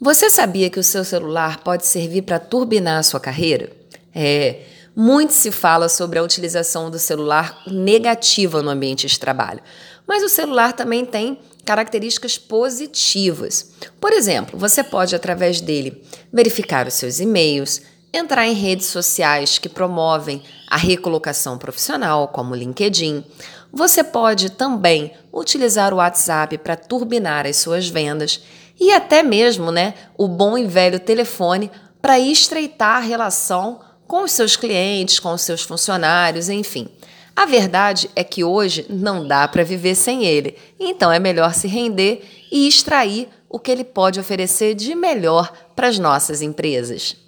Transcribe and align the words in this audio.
Você 0.00 0.30
sabia 0.30 0.70
que 0.70 0.78
o 0.78 0.84
seu 0.84 1.04
celular 1.04 1.58
pode 1.64 1.84
servir 1.84 2.22
para 2.22 2.38
turbinar 2.38 3.00
a 3.00 3.02
sua 3.02 3.18
carreira? 3.18 3.72
É, 4.14 4.60
muito 4.94 5.32
se 5.32 5.50
fala 5.50 5.88
sobre 5.88 6.20
a 6.20 6.22
utilização 6.22 6.88
do 6.88 7.00
celular 7.00 7.64
negativa 7.66 8.62
no 8.62 8.70
ambiente 8.70 9.08
de 9.08 9.18
trabalho, 9.18 9.60
mas 10.06 10.22
o 10.22 10.28
celular 10.28 10.72
também 10.72 11.04
tem 11.04 11.40
características 11.64 12.38
positivas. 12.38 13.72
Por 14.00 14.12
exemplo, 14.12 14.56
você 14.56 14.84
pode, 14.84 15.16
através 15.16 15.60
dele, 15.60 16.00
verificar 16.32 16.86
os 16.86 16.94
seus 16.94 17.18
e-mails, 17.18 17.82
entrar 18.12 18.46
em 18.46 18.54
redes 18.54 18.86
sociais 18.86 19.58
que 19.58 19.68
promovem 19.68 20.42
a 20.68 20.76
recolocação 20.76 21.58
profissional, 21.58 22.28
como 22.28 22.52
o 22.52 22.56
LinkedIn. 22.56 23.24
Você 23.72 24.02
pode 24.02 24.50
também 24.50 25.12
utilizar 25.32 25.92
o 25.92 25.98
WhatsApp 25.98 26.56
para 26.58 26.76
turbinar 26.76 27.46
as 27.46 27.56
suas 27.56 27.88
vendas 27.88 28.40
e 28.80 28.92
até 28.92 29.22
mesmo, 29.22 29.70
né, 29.70 29.94
o 30.16 30.26
bom 30.26 30.56
e 30.56 30.66
velho 30.66 31.00
telefone 31.00 31.70
para 32.00 32.18
estreitar 32.18 32.96
a 32.96 33.00
relação 33.00 33.80
com 34.06 34.22
os 34.22 34.32
seus 34.32 34.56
clientes, 34.56 35.18
com 35.18 35.32
os 35.32 35.42
seus 35.42 35.62
funcionários, 35.62 36.48
enfim. 36.48 36.88
A 37.36 37.44
verdade 37.44 38.10
é 38.16 38.24
que 38.24 38.42
hoje 38.42 38.86
não 38.88 39.26
dá 39.26 39.46
para 39.46 39.62
viver 39.62 39.94
sem 39.94 40.24
ele, 40.24 40.56
então 40.80 41.12
é 41.12 41.18
melhor 41.18 41.54
se 41.54 41.68
render 41.68 42.24
e 42.50 42.66
extrair 42.66 43.28
o 43.48 43.58
que 43.58 43.70
ele 43.70 43.84
pode 43.84 44.18
oferecer 44.18 44.74
de 44.74 44.94
melhor 44.94 45.52
para 45.76 45.88
as 45.88 45.98
nossas 45.98 46.42
empresas. 46.42 47.27